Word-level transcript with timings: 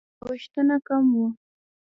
نوښتونه 0.19 0.75
کم 0.87 1.03
وو. 1.17 1.25